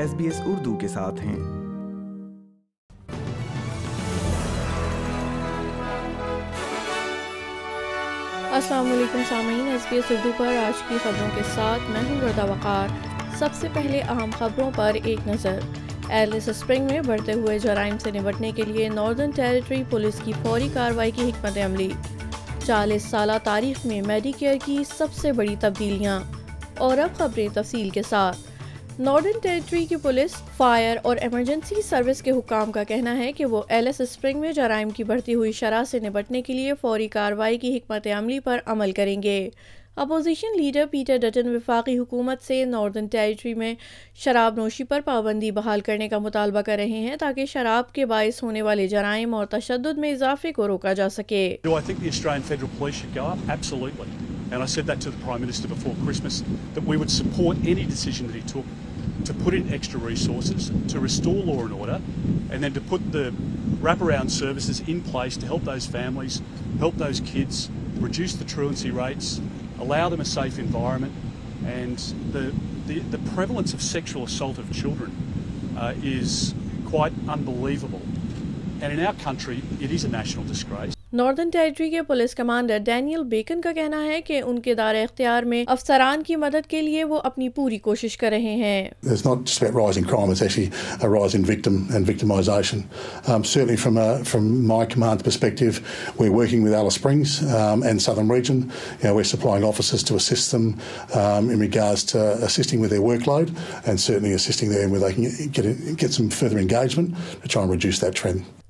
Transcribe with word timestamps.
S 0.00 0.14
B 0.14 0.24
S 0.24 0.40
Urdu 0.46 0.76
کے 0.76 0.88
ساتھ 0.88 1.20
ہیں۔ 1.20 1.36
السلام 8.52 8.92
علیکم 8.92 9.22
سامعین 9.28 9.66
ایس 9.66 9.86
بی 9.90 9.96
ایس 9.96 10.10
اردو 10.10 10.30
پر 10.36 10.46
آج 10.46 10.82
کی 10.88 10.96
خبروں 11.02 11.28
کے 11.34 11.42
ساتھ 11.54 11.90
میں 11.90 12.00
ہوں 12.10 12.24
وردہ 12.24 12.44
وقار۔ 12.44 12.88
سب 13.38 13.48
سے 13.52 13.68
پہلے 13.72 14.00
اہم 14.00 14.30
خبروں 14.38 14.70
پر 14.76 14.96
ایک 15.04 15.28
نظر۔ 15.28 15.58
ایلس 16.08 16.48
اسپرنگ 16.48 16.84
میں 16.84 17.00
بڑھتے 17.00 17.32
ہوئے 17.32 17.58
جرائم 17.58 17.98
سے 17.98 18.10
نمٹنے 18.10 18.52
کے 18.52 18.62
لیے 18.62 18.88
ناردرن 18.88 19.30
ٹیریٹری 19.30 19.84
پولیس 19.90 20.14
کی 20.24 20.32
فوری 20.42 20.68
کارروائی 20.74 21.10
کی 21.10 21.28
حکمت 21.28 21.58
عملی۔ 21.58 21.92
چالیس 22.64 23.02
سالہ 23.02 23.32
تاریخ 23.44 23.86
میں 23.86 24.02
میڈی 24.02 24.32
کیئر 24.32 24.54
کی 24.64 24.84
سب 24.98 25.12
سے 25.12 25.32
بڑی 25.32 25.56
تبدیلیاں۔ 25.60 26.20
اور 26.78 26.98
اب 26.98 27.18
خبریں 27.18 27.48
تفصیل 27.54 27.90
کے 27.90 28.02
ساتھ۔ 28.02 28.49
نارڈرن 29.00 29.38
ٹیریٹری 29.42 29.86
کی 29.86 29.96
پولیس، 29.96 30.30
فائر 30.56 30.96
اور 31.02 31.16
ایمرجنسی 31.16 31.82
سروس 31.82 32.22
کے 32.22 32.30
حکام 32.30 32.72
کا 32.72 32.82
کہنا 32.84 33.16
ہے 33.18 33.32
کہ 33.32 33.44
وہ 33.44 33.62
ایل 33.68 33.86
ایس 33.86 34.00
اسپرنگ 34.00 34.40
میں 34.40 34.52
جرائم 34.52 34.90
کی 34.90 35.04
بڑھتی 35.04 35.34
ہوئی 35.34 35.52
شرح 35.52 35.84
سے 35.84 35.98
نپٹنے 35.98 36.42
کے 36.42 36.52
لیے 36.52 36.72
فوری 36.80 37.08
کارروائی 37.08 37.58
کی 37.58 37.76
حکمت 37.76 38.06
عملی 38.16 38.40
پر 38.40 38.58
عمل 38.66 38.92
کریں 38.92 39.22
گے۔ 39.22 39.50
اپوزیشن 39.96 40.56
لیڈر 40.56 40.84
پیٹر 40.90 41.16
ڈٹن 41.16 41.54
وفاقی 41.54 41.98
حکومت 41.98 42.42
سے 42.42 42.64
ناردرن 42.64 43.06
ٹیریٹری 43.06 43.54
میں 43.54 43.74
شراب 44.14 44.56
نوشی 44.56 44.84
پر 44.84 45.00
پابندی 45.04 45.50
بحال 45.50 45.80
کرنے 45.80 46.08
کا 46.08 46.18
مطالبہ 46.18 46.60
کر 46.60 46.76
رہے 46.76 46.98
ہیں 46.98 47.16
تاکہ 47.16 47.46
شراب 47.46 47.92
کے 47.92 48.06
باعث 48.06 48.42
ہونے 48.42 48.62
والے 48.62 48.86
جرائم 48.88 49.34
اور 49.34 49.46
تشدد 49.46 49.98
میں 49.98 50.12
اضافے 50.12 50.52
کو 50.52 50.68
روکا 50.68 50.92
جا 50.92 51.08
سکے۔ 51.08 51.56
And 54.50 54.62
I 54.62 54.66
said 54.66 54.86
that 54.86 55.00
to 55.02 55.10
the 55.10 55.24
Prime 55.24 55.40
Minister 55.40 55.68
before 55.68 55.94
Christmas, 56.02 56.42
that 56.74 56.84
we 56.84 56.96
would 56.96 57.10
support 57.10 57.56
any 57.64 57.84
decision 57.84 58.26
that 58.26 58.34
he 58.34 58.42
took 58.42 58.64
to 59.24 59.34
put 59.34 59.54
in 59.54 59.72
extra 59.72 60.00
resources, 60.00 60.72
to 60.88 60.98
restore 60.98 61.34
law 61.34 61.62
and 61.62 61.72
order, 61.72 62.00
and 62.50 62.62
then 62.62 62.72
to 62.74 62.80
put 62.80 63.12
the 63.12 63.32
wraparound 63.80 64.30
services 64.30 64.80
in 64.80 65.02
place 65.02 65.36
to 65.36 65.46
help 65.46 65.62
those 65.64 65.86
families, 65.86 66.42
help 66.78 66.96
those 66.96 67.20
kids, 67.20 67.70
reduce 67.98 68.34
the 68.34 68.44
truancy 68.44 68.90
rates, 68.90 69.40
allow 69.78 70.08
them 70.08 70.20
a 70.20 70.24
safe 70.24 70.58
environment. 70.58 71.12
And 71.64 71.98
the, 72.32 72.54
the, 72.86 73.00
the 73.00 73.18
prevalence 73.32 73.72
of 73.74 73.82
sexual 73.82 74.24
assault 74.24 74.58
of 74.58 74.72
children 74.72 75.14
uh, 75.76 75.94
is 76.02 76.54
quite 76.86 77.12
unbelievable. 77.28 78.02
And 78.80 78.92
in 78.92 79.04
our 79.04 79.14
country, 79.14 79.62
it 79.80 79.90
is 79.90 80.04
a 80.04 80.08
national 80.08 80.44
disgrace. 80.44 80.94
Northern 81.12 81.50
Territory 81.50 81.90
کے 81.90 82.02
police 82.02 82.34
commander 82.34 82.78
Daniel 82.78 83.22
Bacon 83.22 83.60
کا 83.60 83.72
کہنا 83.72 84.04
ہے 84.04 84.20
کہ 84.22 84.42
ان 84.46 84.58
کے 84.58 84.74
دار 84.74 84.94
اختیار 84.94 85.42
میں 85.42 85.64
افسران 85.66 86.22
کی 86.22 86.36
مدد 86.36 86.70
کے 86.70 86.82
لیے 86.82 87.04
وہ 87.04 87.20
اپنی 87.24 87.48
پوری 87.48 87.78
کوشش 87.78 88.16
کر 88.16 88.30
رہے 88.30 88.40
ہیں۔ 88.40 88.90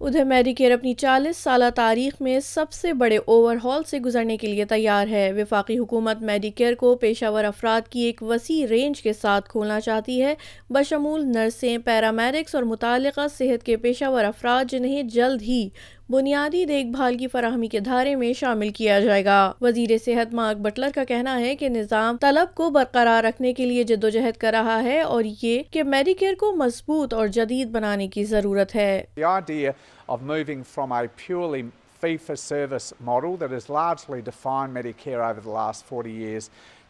ادھر 0.00 0.24
میڈی 0.24 0.54
کیئر 0.54 0.70
اپنی 0.70 0.94
چالیس 0.94 1.36
سالہ 1.36 1.64
تاریخ 1.74 2.20
میں 2.20 2.40
سب 2.40 2.72
سے 2.72 2.92
بڑے 2.92 3.16
اوور 3.16 3.56
ہال 3.64 3.82
سے 3.84 3.98
گزرنے 4.00 4.36
کے 4.36 4.46
لیے 4.46 4.64
تیار 4.64 5.08
ہے۔ 5.08 5.32
وفاقی 5.32 5.78
حکومت 5.78 6.22
میڈی 6.22 6.50
کیئر 6.50 6.74
کو 6.74 6.94
پیشہ 6.94 7.24
ور 7.24 7.44
افراد 7.44 7.88
کی 7.88 8.00
ایک 8.00 8.22
وسیع 8.22 8.66
رینج 8.70 9.02
کے 9.02 9.12
ساتھ 9.12 9.48
کھولنا 9.48 9.80
چاہتی 9.80 10.22
ہے۔ 10.22 10.34
بشمول 10.70 11.26
نرسیں، 11.26 11.78
پیرامیڈکس 11.78 12.54
اور 12.54 12.62
متعلقہ 12.62 13.28
صحت 13.38 13.66
کے 13.66 13.76
پیشہ 13.76 14.04
ور 14.04 14.24
افراد 14.24 14.70
جنہیں 14.70 15.02
جلد 15.02 15.42
ہی 15.42 15.68
بنیادی 16.10 16.64
دیکھ 16.64 16.86
بھال 16.86 17.18
کی 17.18 17.26
فراہمی 17.26 17.68
کے 17.68 17.80
دھارے 17.80 18.14
میں 18.14 18.32
شامل 18.32 18.68
کیا 18.68 19.00
جائے 19.00 19.24
گا۔ 19.24 19.52
وزیر 19.60 19.90
صحت 20.04 20.34
مارک 20.34 20.56
بٹلر 20.56 20.88
کا 20.94 21.04
کہنا 21.04 21.40
ہے 21.40 21.56
کہ 21.56 21.68
نظام 21.68 22.16
طلب 22.16 22.54
کو 22.54 22.70
برقرار 22.70 23.24
رکھنے 23.24 23.52
کے 23.54 23.66
لیے 23.66 23.82
جد 23.82 24.04
و 24.04 24.08
جہد 24.08 24.36
کر 24.36 24.50
رہا 24.52 24.82
ہے 24.82 25.00
اور 25.00 25.24
یہ 25.42 25.62
کہ 25.70 25.82
میڈی 25.82 26.14
کیئر 26.14 26.34
کو 26.34 26.52
مضبوط 26.52 27.14
اور 27.14 27.26
جدید 27.26 27.68
بنانے 27.68 28.08
کی 28.08 28.24
ضرورت 28.24 28.74
ہے۔ 28.74 29.02
Fee-for-service 32.04 32.88
model 33.06 33.32
that 33.38 33.52
has 33.52 33.64
largely 33.76 34.18
defined 34.26 34.72
Medicare 34.76 35.22
over 35.28 35.40
the 35.46 35.54
last 35.54 35.80
40 35.88 36.12
years 36.18 36.44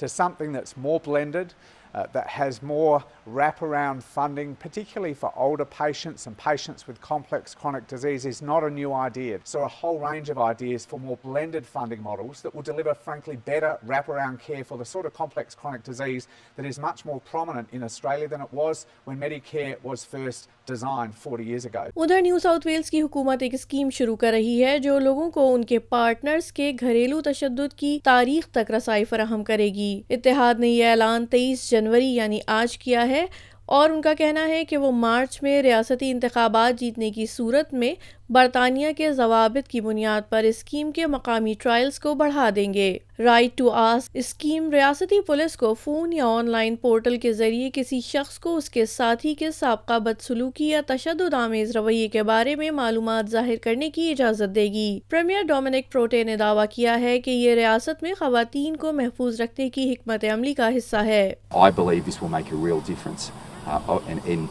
to 0.00 0.08
something 0.08 0.54
that's 0.54 0.74
more 0.86 1.00
blended, 1.08 1.50
uh, 1.94 2.06
that 2.12 2.26
has 2.26 2.62
more 2.62 3.02
wraparound 3.28 4.02
funding, 4.02 4.56
particularly 4.56 5.14
for 5.14 5.32
older 5.36 5.64
patients 5.64 6.26
and 6.26 6.36
patients 6.36 6.86
with 6.86 7.00
complex 7.00 7.54
chronic 7.54 7.86
disease, 7.86 8.24
is 8.26 8.42
not 8.42 8.64
a 8.64 8.70
new 8.70 8.92
idea. 8.92 9.40
So 9.44 9.62
a 9.62 9.68
whole 9.68 9.98
range 9.98 10.30
of 10.30 10.38
ideas 10.38 10.84
for 10.84 10.98
more 10.98 11.16
blended 11.18 11.66
funding 11.66 12.02
models 12.02 12.42
that 12.42 12.54
will 12.54 12.62
deliver, 12.62 12.94
frankly, 12.94 13.36
better 13.36 13.78
wraparound 13.86 14.40
care 14.40 14.64
for 14.64 14.78
the 14.78 14.84
sort 14.84 15.06
of 15.06 15.14
complex 15.14 15.54
chronic 15.54 15.84
disease 15.84 16.28
that 16.56 16.66
is 16.66 16.78
much 16.78 17.04
more 17.04 17.20
prominent 17.20 17.68
in 17.72 17.82
Australia 17.82 18.28
than 18.28 18.40
it 18.40 18.52
was 18.52 18.86
when 19.04 19.18
Medicare 19.18 19.76
was 19.82 20.04
first 20.04 20.48
designed 20.66 21.14
40 21.14 21.44
years 21.44 21.64
ago. 21.66 21.84
ادھر 21.96 22.20
New 22.22 22.38
South 22.38 22.66
Wales 22.66 22.90
کی 22.90 23.00
حکومت 23.02 23.42
ایک 23.42 23.54
scheme 23.54 23.90
شروع 23.92 24.16
کر 24.16 24.32
رہی 24.32 24.62
ہے 24.64 24.78
جو 24.78 24.98
لوگوں 24.98 25.30
کو 25.30 25.52
ان 25.54 25.64
کے 25.64 25.78
پارٹنرز 25.78 26.50
کے 26.52 26.70
گھریلو 26.80 27.20
تشدد 27.24 27.74
کی 27.78 27.98
تاریخ 28.04 28.48
تک 28.52 28.70
رسائی 28.70 29.04
فراہم 29.10 29.44
کرے 29.44 29.68
گی 29.74 29.90
اتحاد 30.16 30.60
نے 30.60 30.68
یہ 30.68 30.88
اعلان 30.90 31.26
تیئیس 31.30 31.68
جنوری 31.84 32.14
یعنی 32.14 32.38
آج 32.46 32.78
کیا 32.78 33.08
ہے 33.08 33.26
اور 33.66 33.90
ان 33.90 34.02
کا 34.02 34.14
کہنا 34.14 34.48
ہے 34.48 34.64
کہ 34.64 34.76
وہ 34.76 34.92
مارچ 34.92 35.42
میں 35.42 35.62
ریاستی 35.62 36.10
انتخابات 36.10 36.80
جیتنے 36.80 37.10
کی 37.10 37.26
صورت 37.26 37.74
میں 37.74 37.94
برطانیہ 38.30 38.86
کے 38.96 39.12
ضوابط 39.12 39.68
کی 39.68 39.80
بنیاد 39.80 40.20
پر 40.28 40.42
اسکیم 40.42 40.92
کے 40.92 41.06
مقامی 41.06 41.54
ٹرائلز 41.58 41.98
کو 41.98 42.14
بڑھا 42.14 42.50
دیں 42.56 42.74
گے۔ 42.74 42.98
رائٹ 43.18 43.58
ٹو 43.58 43.70
آس 43.70 44.10
اسکیم 44.14 44.70
ریاستی 44.70 45.20
پولیس 45.20 45.56
کو 45.56 45.74
فون 45.74 46.12
یا 46.12 46.26
آن 46.26 46.50
لائن 46.50 46.76
پورٹل 46.76 47.18
کے 47.18 47.32
ذریعے 47.32 47.70
کسی 47.74 48.00
شخص 48.00 48.38
کو 48.38 48.56
اس 48.56 48.70
کے 48.70 48.86
ساتھی 48.86 49.34
کے 49.34 49.50
سابقہ 49.50 49.98
بدسلوکی 49.98 50.68
یا 50.68 50.80
تشدد 50.86 51.34
آمیز 51.34 51.76
رویے 51.76 52.08
کے 52.08 52.22
بارے 52.22 52.56
میں 52.56 52.70
معلومات 52.70 53.30
ظاہر 53.30 53.54
کرنے 53.62 53.90
کی 53.90 54.10
اجازت 54.10 54.54
دے 54.54 54.64
گی۔ 54.64 55.00
پریمیئر 55.10 55.42
ڈومینک 55.42 55.92
پروٹے 55.92 56.24
نے 56.24 56.36
دعویٰ 56.36 56.64
کیا 56.70 57.00
ہے 57.00 57.20
کہ 57.20 57.30
یہ 57.30 57.54
ریاست 57.54 58.02
میں 58.02 58.12
خواتین 58.18 58.76
کو 58.76 58.92
محفوظ 58.92 59.40
رکھنے 59.40 59.70
کی 59.70 59.92
حکمت 59.92 60.24
عملی 60.32 60.54
کا 60.54 60.68
حصہ 60.76 60.96
ہے۔ 60.96 61.34
Uh, 63.64 63.98
and, 64.08 64.20
and 64.28 64.42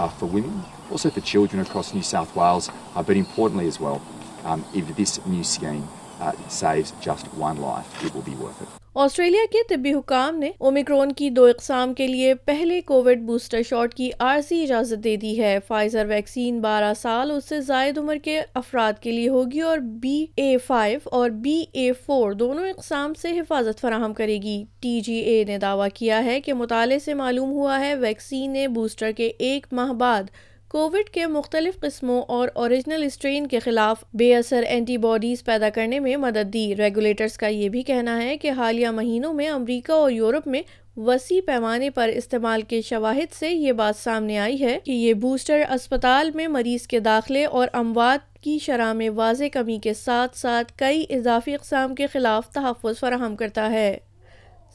uh, 0.00 0.08
for 0.08 0.26
women, 0.26 0.64
also 0.90 1.10
for 1.10 1.20
children 1.20 1.60
across 1.60 1.92
New 1.92 2.02
South 2.02 2.34
Wales, 2.34 2.70
uh, 2.94 3.02
but 3.02 3.16
importantly 3.16 3.66
as 3.66 3.78
well, 3.78 4.00
um, 4.44 4.64
if 4.74 4.96
this 4.96 5.24
new 5.26 5.44
scheme 5.44 5.86
uh, 6.20 6.32
saves 6.48 6.92
just 7.02 7.26
one 7.34 7.58
life, 7.58 7.86
it 8.04 8.14
will 8.14 8.22
be 8.22 8.34
worth 8.34 8.60
it. 8.62 8.79
Australia 8.94 9.40
کے 9.52 9.58
طبی 9.68 9.92
حکام 9.92 10.38
نے 10.38 10.50
Omicron 10.58 11.12
کی 11.12 11.30
دو 11.30 11.44
اقسام 11.44 11.94
کے 11.94 12.06
لیے 12.06 12.34
پہلے 12.34 12.80
Covid 12.80 13.18
booster 13.18 13.62
shot 13.62 13.94
کی 13.94 14.10
عارضی 14.18 14.62
اجازت 14.62 15.04
دے 15.04 15.16
دی 15.16 15.40
ہے۔ 15.40 15.58
فائزر 15.66 16.06
ویکسین 16.06 16.60
بارہ 16.60 16.94
سال 16.94 17.30
اس 17.30 17.44
سے 17.44 17.60
زائد 17.60 17.98
عمر 17.98 18.16
کے 18.16 18.40
افراد 18.54 18.92
کے 19.02 19.12
لیے 19.12 19.28
ہوگی 19.28 19.60
اور 19.60 19.78
بی 19.78 20.26
اے 20.36 20.56
فائیو 20.66 20.98
اور 21.04 21.30
بی 21.30 21.64
اے 21.72 21.92
فور 21.92 22.32
دونوں 22.32 22.68
اقسام 22.68 23.14
سے 23.14 23.30
حفاظت 23.30 23.80
فراہم 23.80 24.14
کرے 24.14 24.38
گی۔ 24.42 24.64
ٹی 24.80 25.00
جی 25.00 25.14
اے 25.14 25.44
نے 25.44 25.58
دعویٰ 25.58 25.88
کیا 25.94 26.24
ہے 26.24 26.40
کہ 26.40 26.54
مطالعے 26.54 26.98
سے 26.98 27.14
معلوم 27.14 27.50
ہوا 27.50 27.80
ہے 27.80 27.94
ویکسین 27.94 28.52
نے 28.52 28.68
بوسٹر 28.68 29.12
کے 29.12 29.32
ایک 29.38 29.66
ماہ 29.72 29.92
بعد 29.92 30.22
کووڈ 30.70 31.10
کے 31.10 31.26
مختلف 31.26 31.80
قسموں 31.80 32.22
اور 32.22 32.48
اوریجنل 32.54 33.02
اسٹرین 33.04 33.46
کے 33.46 33.58
خلاف 33.58 34.04
بے 34.14 34.36
اثر 34.36 34.62
اینٹی 34.62 34.96
باڈیز 34.96 35.44
پیدا 35.44 35.70
کرنے 35.70 35.98
میں 36.00 36.16
مدد 36.16 36.52
دی۔ 36.52 36.76
ریگولیٹرز 36.76 37.38
کا 37.38 37.46
یہ 37.46 37.68
بھی 37.68 37.82
کہنا 37.82 38.22
ہے 38.22 38.36
کہ 38.36 38.50
حالیہ 38.50 38.88
مہینوں 38.88 39.32
میں 39.34 39.48
امریکہ 39.48 39.92
اور 39.92 40.10
یورپ 40.10 40.46
میں 40.46 40.62
وسیع 40.96 41.40
پیمانے 41.46 41.90
پر 41.90 42.08
استعمال 42.08 42.62
کے 42.62 42.82
شواہد 42.82 43.34
سے 43.34 43.50
یہ 43.50 43.72
بات 43.72 43.96
سامنے 43.96 44.38
آئی 44.38 44.60
ہے 44.60 44.78
کہ 44.84 44.90
یہ 44.90 45.14
بوسٹر 45.14 45.62
اسپتال 45.74 46.30
میں 46.34 46.48
مریض 46.48 46.86
کے 46.86 47.00
داخلے 47.00 47.44
اور 47.44 47.68
اموات 47.72 48.42
کی 48.42 48.58
شرح 48.58 48.92
میں 48.92 49.10
واضح 49.10 49.44
کمی 49.52 49.78
کے 49.82 49.94
ساتھ 49.94 50.38
ساتھ 50.38 50.72
کئی 50.76 51.04
اضافی 51.10 51.54
اقسام 51.54 51.94
کے 51.94 52.06
خلاف 52.06 52.50
تحفظ 52.50 53.00
فراہم 53.00 53.36
کرتا 53.36 53.70
ہے۔ 53.70 53.98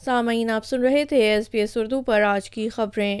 سامعین، 0.04 0.50
آپ 0.50 0.64
سن 0.64 0.80
رہے 0.80 1.04
تھے 1.04 1.16
ایس 1.16 1.50
پی 1.50 1.58
ایس 1.58 1.76
اردو 1.76 2.02
پر 2.02 2.22
آج 2.22 2.50
کی 2.50 2.68
خبریں۔ 2.68 3.20